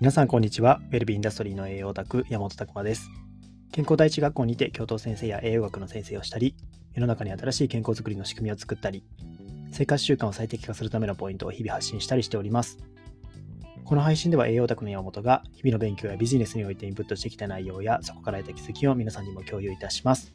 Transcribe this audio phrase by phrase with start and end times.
[0.00, 0.80] 皆さんこんにちは。
[0.92, 3.10] ウェルビーインダストリーの栄養オタク、山本拓馬です。
[3.72, 6.54] 健康第一学校にて教頭先生や栄養学の先生をしたり、
[6.94, 9.02] 世の中に新しい健康づくりの仕組みを作ったり、
[9.72, 12.78] 生活習慣を最適化するためのポイントを日々発信したりしております。
[13.84, 20.32] この配信では栄養オタクの山本が日々の勉強やビジネスにおいてインプットしてきた内容やそこから得た気づきを皆さんにも共有いたします。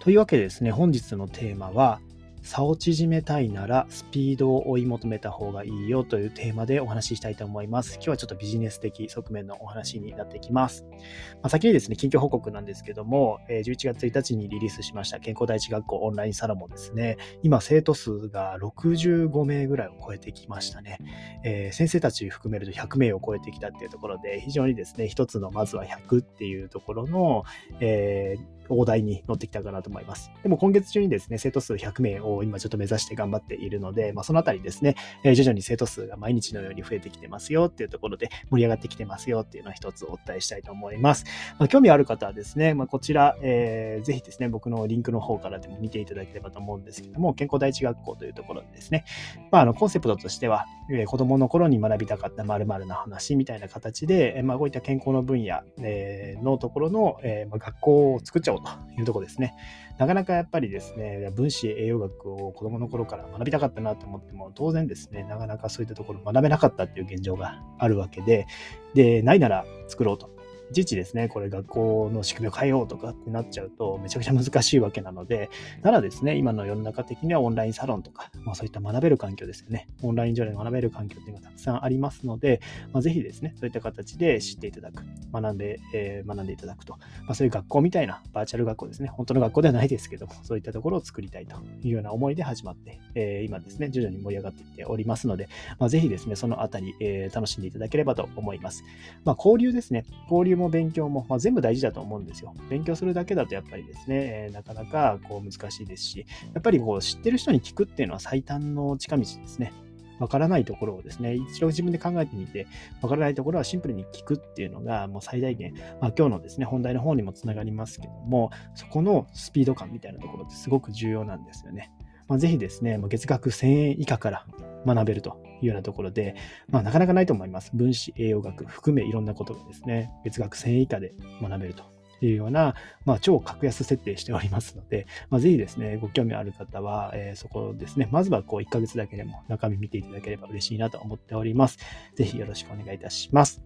[0.00, 2.00] というわけでですね、本日のテーマは、
[2.46, 7.94] 差を縮めたいならスピードを追い求めた方がいいよというテーマでお話ししたいと思います。
[7.96, 10.86] 今日はちょっとビジネス的側面のお話になっていきます。
[11.34, 20.98] まあ、先にですね、近況報告なんですけども、11月1日にリリースしました健康第一学校オンラインサロンもですね、今生徒数が65名ぐらいを超えてきましたね。
[21.42, 27.42] えー、先生たち含めると100名を超えてきたっていうところで、非常にですね、一つのまずは100っていうところの、
[27.80, 30.30] えー大台に乗ってきたかなと思います。
[30.42, 41.24] でも今月中にですね、生徒数100名を今ちょっと目指して頑張っているので、まあ、そのあたりですね、えー、徐々に生徒数が毎日のように増えてきてますよっていうところで盛り上がってきてますよっていうのを一つお伝えしたいと思います。
[41.58, 49.04] まあ、興味ある方はですね、まあ、こちら、えー、ぜひですね、僕のリンクの方からでも見ていただければと思うんですけども、健康第一学校というところでですね、
[49.50, 59.54] まあ、あのコンセプトとしては、えー、子供の頃に学びたかった〇〇な話みたいな形で、えー、まあ、こういった健康の分野、えー、のところの、えーまあ、学校を作っちゃおうというとこですね。
[59.98, 68.46] なかなかやっぱりですね、分子栄養学を子供の頃から学びたかったなと思っても、当然ですね、なかなかそういったところ学べなかったっていう現状があるわけで、
[68.94, 70.35] で、ないなら作ろうと。
[70.70, 75.48] いちいちですね、これ学校の仕組みを変えようとかってなっちゃうとめちゃくちゃ難しいわけなので、
[75.82, 79.88] ならですね、今の世の中的にはオンラインサロンとか、まあ、そういった学べる環境ですよね。
[80.02, 82.60] オンライン上で学べる環境っていうのがたくさんありますので、
[82.92, 95.48] まあ、ぜひですね、そういった形で知っていただく、学んで、えー、学んでいただくと、まあ、そういう学校みたいなバーチャル学校ですね、本当の学校ではないですけども、そういったところを作りたいというような思いで始まって、えー、今ですね、徐々に盛り上がっていっておりますので、
[95.78, 98.82] まあ、ぜひですね、そのあたり、えー、楽しんでいただければと思います。
[99.24, 102.54] まあ、交流ですね、交流も勉強も、まあ、全部大事だと思うんですよ。
[102.68, 109.72] 勉強するだけだとやっぱりですね、え、なかなかこう難しいですし、やっぱりこう知ってる人に聞くっていうのは最短の近道ですね。
[110.18, 112.66] わからないところをですね、一度自分で考えてみて、
[113.02, 121.92] わからないところはシンプルに聞くっていうのがもう最大限、まあ、今日のですね、本題の方にもつながりますけども、そこのスピード感みたいなところってすごく重要なんですよね。
[122.28, 124.46] まあ、ぜひですね、月額1000円以下から
[124.86, 126.36] 学べるというようなところで、
[126.68, 127.70] まあ、なかなかないと思います。
[127.74, 131.84] 分子栄養学含めいろんなことがですね、月額1000円以下で学べると
[132.20, 132.74] いうような、
[133.04, 141.78] まあ、超格安設定しておりますので、まあ、ぜひですね、ご興味ある方は、えー、そこですね、まずはこう1ヶ月だけでも中身見ていただければ嬉しいなと思っております。
[142.14, 143.62] ぜひよろしくお願いいたします。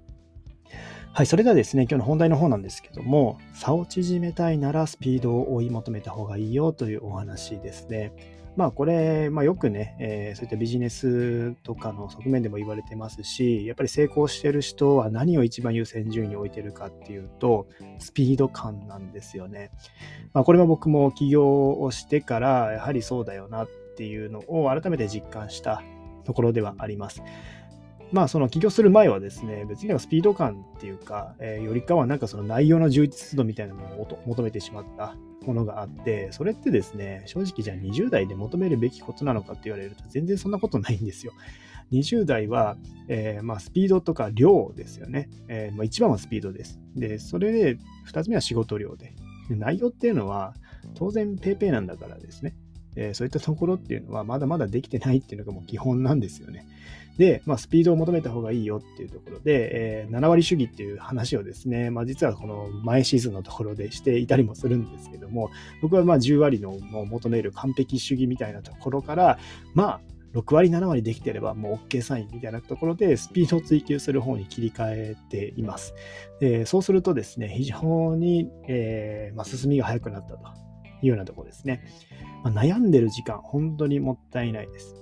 [1.12, 8.39] はい、それではですね、今日の本題の方なんですけども、差を縮めたいならスピードを追い求めた方がいいよというお話ですね。
[8.60, 17.68] まあこれ、まあ、よくね、えー、そういったビジネスとかの側面でも言われてますし、やっぱり成功してる人は何を一番優先順位に置いてるかっていうと、
[17.98, 19.70] スピード感なんですよね。
[20.34, 25.82] まあ、これは僕も起業をしてから、やはりそうだよなっていうのを改めて実感した
[26.24, 27.22] ところではあります。
[28.12, 35.14] まあその起業する前はですね、別にスピード感っていうか、えー、よりかはなんかその内容の充実度みたいなものを求めてしまった
[35.46, 41.32] ものがあって、それってですね、正直じゃあ20代で求めるべきことなのかって言われると全然そんなことないんですよ。
[41.92, 42.76] 20代は、
[43.08, 45.28] えー、まあ、スピードとか量ですよね。
[45.48, 46.80] えー、まあ、一番はスピードです。
[46.94, 47.78] で、それで
[48.08, 49.12] 2つ目は仕事量で。
[49.48, 50.54] で内容っていうのは
[50.94, 52.54] 当然 PayPay なんだからですね。
[52.96, 56.66] えー、そういったところっていうのはまだまだできてないっていうのがもう基本なんですよね。
[57.20, 65.50] で、まあ、スピードを求めた方がいいよっていうところで、えー、7割主義っていう話をですね、まあ、実はこの前シーズンのところでしていたりもするんですけども、
[65.82, 69.38] 僕はまあ10割のもう求める完璧主義みたいなところから、
[69.74, 70.00] まあ、
[70.32, 75.92] 6割、7割できてればもう OK サインみたいなところでスピードを追求する方に切り替えています。
[76.40, 80.38] でそうするとですね、非常に、えーまあ、進みが速くなったと
[81.02, 81.84] いうようなところですね。
[82.44, 84.96] まあ、悩んでる時間、本当にもったいないです。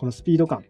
[0.00, 0.64] このスピード感、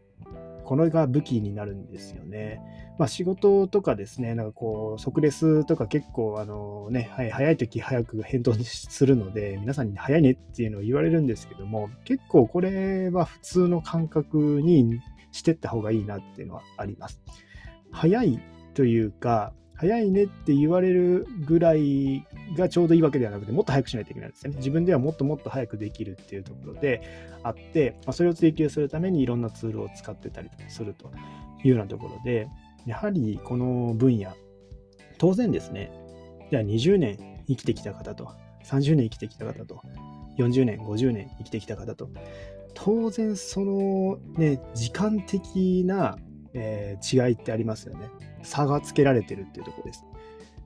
[0.71, 2.61] これが武器になるんですよね。
[2.97, 15.01] まあ、仕事とかですね、なんかこう、即レスとか結構、あのね、はい、早い時早く返答するので、皆さんに早いねっていうのを言われるんですけども、結構これは普通の感覚に
[15.33, 17.21] してった方がいいなっていうのはあります。
[17.91, 18.39] 早い
[18.75, 24.59] というか、早いねって言われるぐらいがちょうどいいわけではなくて、もっと早くしないといけないんですよね。
[24.59, 27.01] 自分ではもっともっと早くできるっていうところで
[27.43, 31.11] あって、まあ、それを追求するためにいろんなツールを使ってたりすると
[31.65, 32.47] いうようなところで、
[32.85, 34.35] やはりこの分野、
[35.17, 35.91] 当然ですね、
[36.51, 38.29] じゃあ20年生きてきた方と、
[38.65, 39.81] 30年生きてきた方と、
[40.37, 42.11] 40年、50年生きてきた方と、
[42.75, 46.19] 当然そのね、時間的な
[46.55, 48.09] えー、違いってありますよね。
[48.43, 50.05] 差がつけられてるっていうところです。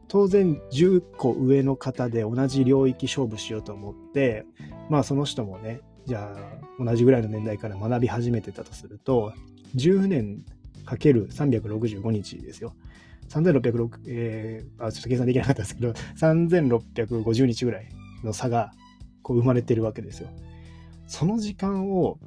[0.09, 4.47] 当然10個上の方で同じ領域勝負しようと思って、
[4.91, 9.33] まあその人もね、じゃあ同じぐらいの年代から学び始めてたとすると、
[9.77, 10.45] 10年
[10.85, 12.75] かける365日ですよ。
[13.29, 17.89] 3606、えー、あ、ちょっと計算できなかったですけど、3650日ぐらい
[18.23, 18.73] の差が
[19.23, 20.29] こう生まれてるわけですよ。
[21.07, 22.19] その時間を、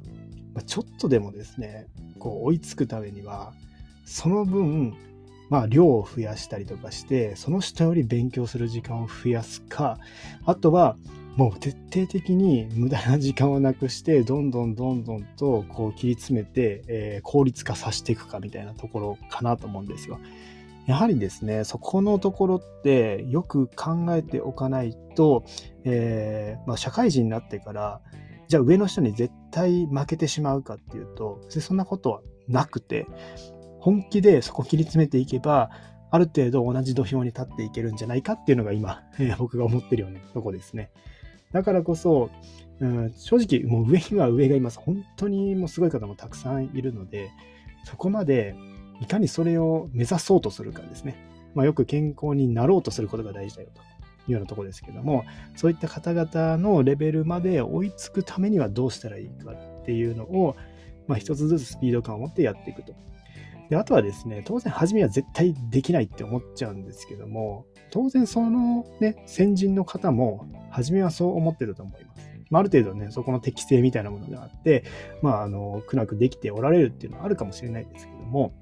[0.62, 1.86] ちょっとでもですね、
[2.18, 3.52] こう追いつくためには、
[4.04, 4.94] その分、
[5.50, 9.98] まあ、量を増やしたりとかして、その人より勉強する時間を増やすか、
[10.44, 10.96] あとは、
[11.36, 20.18] もう徹底的に無駄な時間をなくして、どんどんどんどんとこう切り詰めて、えー、効率化させていくかみたいなところかなと思うんですよ。
[20.86, 25.44] やはりですね、そこのところってよく考えておかないと、
[25.84, 28.00] えー、まあ、社会人になってから、
[28.48, 33.06] じゃあ上の人に絶対負けてしまうかっていうと、そんなことはなくて、
[33.78, 35.70] 本気でそこ切り詰めていけば、
[36.10, 40.90] ある程度同じ土俵に立っていけるんじゃないかっていうのが今、え僕が思ってるようなとこですね。
[41.52, 42.30] だからこそ、
[42.80, 44.78] うん、正直もう上には上がいます。
[44.78, 47.30] 本当にもうすごい方もたくさんいるので、
[47.84, 48.54] そこまで
[49.00, 51.16] いかにそれを目指そうとするかですね。
[51.54, 53.82] まあ、よく健康になろうとすることが大事だよと
[54.28, 55.24] いうようなとこですけども、
[55.56, 60.56] そういった方々のレベルまで追いつくためにはどうしたらいいかっていうのを、
[61.06, 62.94] まあ、一つずつスピード感を持ってやっていくと。
[63.70, 72.28] で、あとはですね、当然初めは絶対できないって思っちゃうんですけども、当然そのね、先人の方も初めはそう思ってたと思います。
[72.50, 74.84] まあ、ある程度ね、そこの適性みたいなものがあって、
[75.22, 78.54] まあ、あの、苦なくできておられるっていうのはあるかもしれないですけども、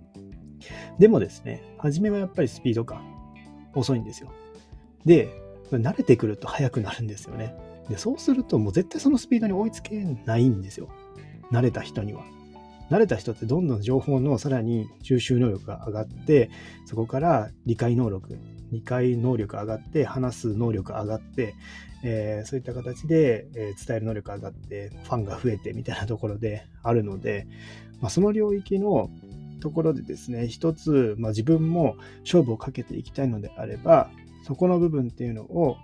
[0.98, 3.02] でもですね、初めはやっぱりスピード感
[3.74, 4.32] 遅いんですよ。
[5.04, 5.28] で、
[5.70, 7.54] 慣れてくると速くなるんですよね。
[7.88, 10.88] で、そうするともう絶対そのスピードに追いつけないんですよ。
[11.52, 12.24] 慣れた人には。
[12.90, 16.50] 慣れた人ってどんどん情報のさらに収集能力が上がって、
[16.84, 18.38] そこから理解能力、
[18.70, 21.54] 理解能力上がって、話す能力上がって、
[22.04, 27.48] えー、そういった形で、えー、伝える能力上がって、ファンが増えてみたいなところであるので、
[28.00, 29.10] まあ、その領域の
[29.60, 34.10] ところでですね、一つ、まあ、自分も勝負をかけていきたいのであれば、
[34.46, 35.76] そこの部分っていうのを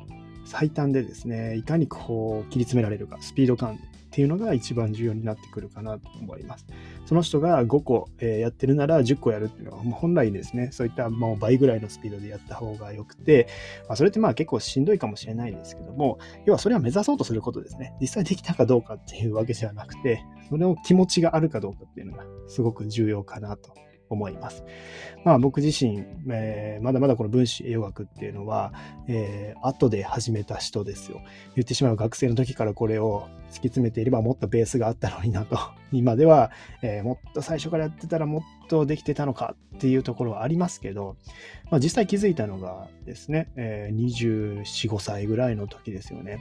[0.45, 3.79] 最短でですね、いかにこう切り詰められるか、スピード感っ
[4.11, 6.67] ていうのが一番重要になってくるかなと思います。
[7.07, 13.49] その人が5個、えやってるなら10個やるっていうのは、本来ですね、そういったもう倍ぐらいのスピードでやった方が良くて、
[13.89, 17.95] まあ、それってまあ結構しんどいかもしれないんですけども、要はそれは目指そうとすることですね。
[18.01, 23.75] 実際できたかどうかっていうわけじゃなくて、それを気持ちがあるかどうかっていうのがすごく重要かなと
[24.15, 24.65] 思います。
[25.25, 28.73] まあ僕自身、えー、まだまだこの分子栄養学っていうのは、
[29.09, 31.21] えー、後で始めた人ですよ。
[31.55, 35.59] 言ってしまう学生の時からこれを突き詰めていればもっとベースがあったのになと。
[35.93, 36.51] 今では、
[36.83, 41.17] えー、もっと最初からやってたらもっとできてたのかっていうところはありますけど、
[41.71, 46.41] まあ、実際気づいたのがですね、えー、24、5歳ぐらいの時ですよね。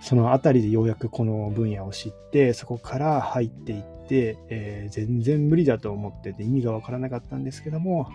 [0.00, 8.08] そのあたりでようやくこの分野を知って、そこから入っていって、えー、全然無理だと思ってて意味がわからなかったんですけども、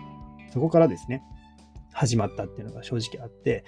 [0.52, 1.22] そこからですね、
[1.92, 3.64] 始まったっていうのが正直あって、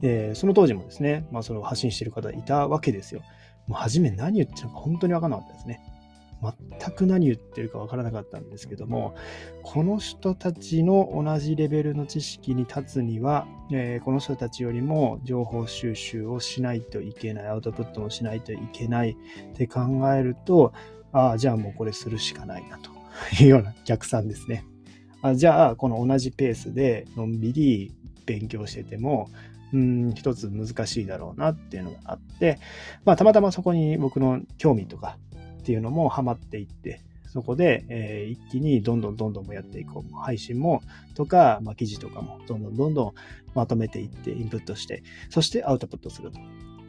[0.00, 3.22] で、その当時もですね、まあその発信してる方いたわけですよ。
[3.66, 5.80] もう初め何言ってるのか本当にわからなかったですね。
[6.40, 9.14] 全く何言ってるかわからなかったんですけども、
[9.62, 19.80] この人たちの同じレベルの知識に立つには、えー、この人たちよりも情報収集をしないといけない、アウトプットもしないといけないって考
[20.14, 20.72] えると、
[21.12, 22.90] ああ、じゃあもうこれするしかないなと
[23.42, 24.64] いうような逆算ですね。
[25.22, 27.92] あじゃあ、この同じペースでのんびり
[28.26, 29.30] 勉強してても、
[29.72, 32.58] うん、一つ難しいだろうなっていうのがあって、
[33.04, 35.18] まあ、たまたまそこに僕の興味とか
[35.68, 40.16] っていうのもハマっていって、そこで、えー、一気にどんどんどんどんやっていこう。
[40.16, 40.82] 配信も、
[41.14, 43.12] とか、まあ、記事とかも、どんどんどんどん
[43.54, 46.42] まとめていって、インプットして、そしてアウトプットするとい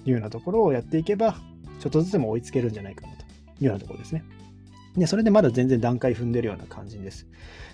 [0.06, 1.36] うようなところをやっていけば、
[1.82, 3.26] ちょっとずつでも追いつけるんじゃないかなとい
[3.64, 4.24] うようなところですね。
[4.96, 7.28] で、それでまだ全然段階踏んでるような感じです。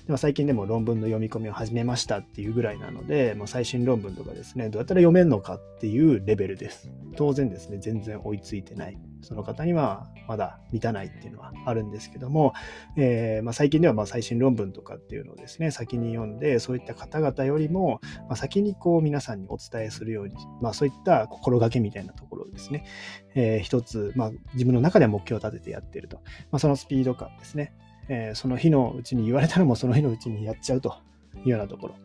[0.08, 6.90] でも最近でも論文の読み込みを始めましたっていうぐらいなので、まあ、最新論文とかですね、どうやったら読めるのかっていうレベルです。
[7.16, 8.98] 当然ですね、全然追いついてない。
[9.26, 12.54] その方にはまだ満たないっていうのはあるんですけども、
[12.96, 22.86] えー、まあ、最近ではま最新論文とかっていうのをですね、先に読んで、そういった方々よりも、ま先にこう皆さんにお伝えするように、まあ、そういった心がけみたいなところをですね、
[23.34, 26.18] えー、一つ、まあ、自分の中で目標を立ててやってると。
[26.52, 27.74] まあ、そのスピード感ですね。
[28.08, 30.96] えー、その日のうちに言われたらもその日のうちにやっちゃうと
[31.44, 31.96] いうようなところ。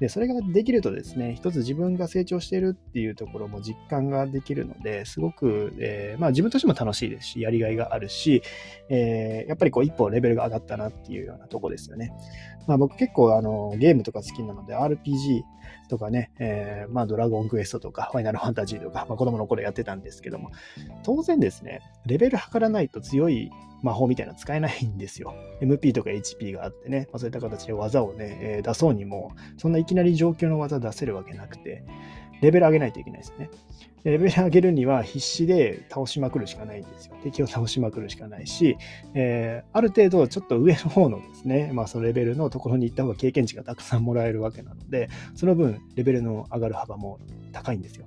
[0.00, 8.42] で、それができるとですね、一つ自分が成長しているっていうところも実感ができるので、すごく、えー、まあ自分としても楽しいですし、やりがいがあるし、
[8.90, 12.12] えー、やっぱりこう一歩レベルが上がったなっていうようなとこですよね。
[12.66, 15.42] まあ僕結構あのゲームとか好きなので RPG
[15.88, 20.50] とかね、えー、まあドラゴンクエストとかファイナルファンタジーとか、まあ子供の頃やってたんですけども、
[21.04, 23.50] 当然ですね、レベル測らないと強い
[23.82, 25.34] 魔法みたいなの使えないんですよ。
[25.60, 31.84] MP とか HP があってね、まあ、そういった形で技をね、えー、出そうにも、そんないきなり状況の技出せるわけなくて、
[32.40, 33.50] レベル上げないといけないですね。
[34.04, 37.16] レベル上げるには必死で倒しまくるしかないんですよ。
[37.24, 38.76] 敵を倒しまくるしかないし、
[39.14, 47.18] えー、ある程度ちょっと上の方のですね、まあそのレベルのところに行った方が経験値がたくさんもらえるわけなので、その分レベルの上がる幅も
[47.52, 48.06] 高いんですよ。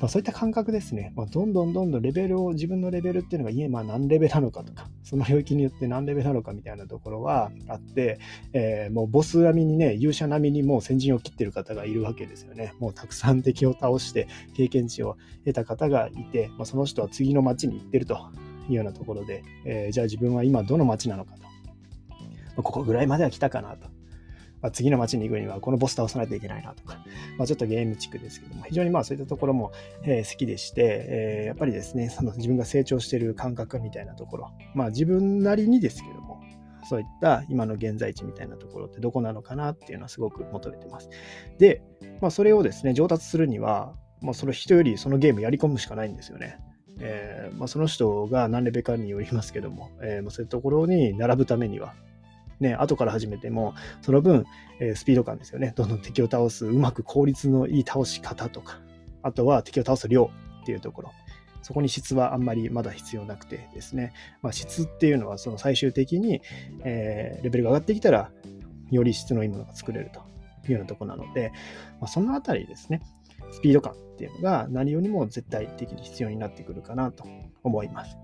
[0.00, 8.18] まあ、そういった感覚ですね、まあ、どんどんどんどんレベルを、自分のレベルっていうのが、今何レベルなのかとか、その領域によって何レベルなのかみたいなところはあって、
[8.54, 12.72] えー、もうボス並みにね、勇者並みにもう先陣を切ってる方がいるわけですよね。
[12.78, 18.18] もうたくさん敵を倒して経験値を得た方がいて、まあ、その人は次の町に行ってると
[18.70, 21.42] いうようなところで、えー、じゃあ自分は今どの町なのかと。
[21.42, 21.48] ま
[22.58, 23.99] あ、ここぐらいまでは来たかなと。
[24.62, 26.98] まあ、次の街に行くにはこのボス倒さないといけないなとか、
[27.38, 36.40] まあ、ちょっとゲーム地区ですけども、非常にまあそういったところも、えー、好きでして、えー、やっぱりですね、その自分が成長している感覚みたいなところ、まあ自分なりにですけども、
[36.88, 41.08] そういった今の現在地みたいなところってどこなのかなっていうのはすごく求めてます。
[41.58, 41.82] で、
[42.20, 46.58] まあ、それをですね、上達するには、まあ、その人よりそのゲームやり込むしかないんですよね。
[46.98, 51.94] えーまあ、その人が何レベルかによりますけども、えーまあ、そういうところに並ぶためには、
[52.60, 54.44] ね、後から始めても、その分、
[54.80, 55.72] えー、スピード感ですよね。
[55.76, 58.80] どんどん敵を倒す、うまく効率のいい倒し方とか、
[59.22, 60.30] あとは敵を倒す量
[60.62, 61.12] っていうところ。
[61.62, 64.12] そこに質はあんまりまだ必要なくてですね。
[64.42, 66.40] まあ、質っていうのはその最終的に、
[66.84, 68.30] えー、レベルが上がってきたら、
[68.90, 70.20] より質のいいものが作れると
[70.66, 71.52] いうようなとこなので、
[72.00, 73.02] まあ、そのあたりですね、
[73.50, 77.24] スピード感っていうのが何よりも絶対的に必要になってくるかなと
[77.62, 78.16] 思います。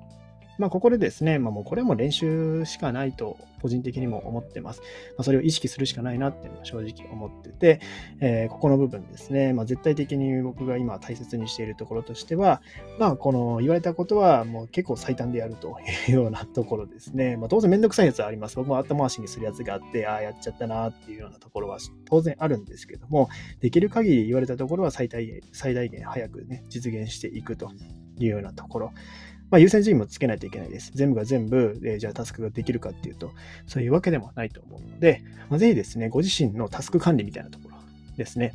[0.58, 4.80] まあ、ここでですね、まあ、もうこれも練習しかないと個人的にも思ってます。
[4.80, 7.80] まあ、それを意識するしかないなっていうのは正直思ってて、
[8.20, 12.62] えー、ここの部分ですね、まあ、絶対的に僕が今大切にしているところとしては、
[12.98, 15.76] まあ、この言われたことはもう結構最短でやると
[16.08, 17.36] いうようなところですね。
[17.36, 18.56] まあ、当然めんどくさいやつはあります。
[18.56, 23.28] 僕も後回しにするやつがあって、ああ、やっちゃったなっていうようなところは当然あるんですけども、
[23.60, 27.70] できる限り言われたところは最大限最大限早くね、実現していくと
[28.18, 28.92] いうようなところ。
[29.50, 30.92] まあ、優先順位もつけないといけないです。
[30.94, 33.32] 全部が全部、えー、じゃあタスクができるかっていうと、
[33.66, 37.76] そういうわけでもないと思うので、まあ、ぜひですね、ご自身のタスク管理みたいなところ
[38.16, 38.54] ですね。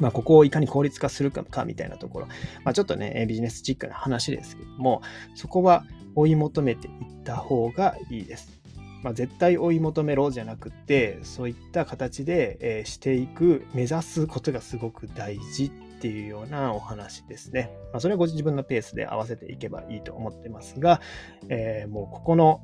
[0.00, 2.26] まあ、ここをいかに効率化するかかみたいなところ、
[2.64, 5.02] まあ、ちょっとね、ビジネスチックな話ですけども、
[5.34, 8.60] そこは追い求めていった方がいいです。
[9.02, 15.70] まあ、絶対追い求めろじゃなくて、そういった形で、えー、していく、目指すことがすごく大事っ
[16.02, 17.70] ていうようなお話ですね。
[17.92, 21.00] まあ、それはご自分のペースで合わせていけばいいと思ってますが、
[21.48, 22.60] えー、もうここの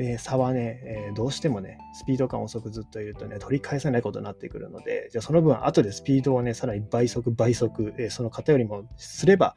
[0.00, 9.56] え差はね、え、どうしてもね、スピード感遅くずっといるとね、取り返せないことになってくるので、じゃあその分、後でスピードをね、さらに倍速、倍速、え、その方よりもすれば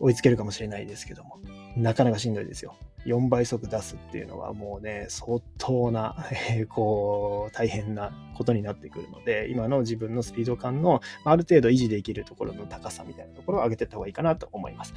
[0.00, 1.38] 追いつけるかもしれないですけども、
[1.76, 2.76] なかなかしんどいですよ。
[3.06, 14.94] 4倍速出すっていうのはもうね、相当な、 えー、こう、大変なことになってくるので、今の自分のスピード感のある程度維持できるところの高さみたいなところを上げていった方がいいかなと思います。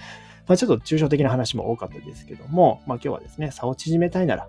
[0.48, 4.48] まあ、ちょっと抽象的な話も多かったですけども、まあ、今日はですね、差を縮めたいなら、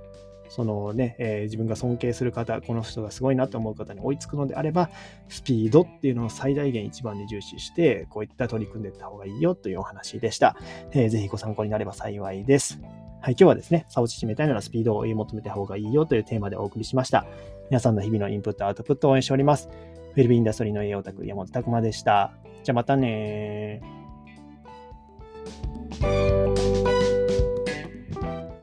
[0.54, 4.90] そのね、えー、自分が尊敬する方、この人がすごいなと思う方に追いつくのであれば、
[5.30, 10.54] スピードっていうのを最大限一番に重視して、こういった取り組んでいった方がいいよというお話でした。
[10.90, 12.78] えー、ぜひご参考になれば幸いです。
[13.22, 17.24] はい、今日はですね、差を縮めたいならスピードを追い求めた方がいいよというテーマでお送りしました。
[17.70, 19.70] 皆さんの日々のインプット、アウトプットを応援しております。
[20.14, 22.34] ウェルビンダストリーの栄養卓、山本拓馬でした。
[22.62, 23.80] じゃあまたね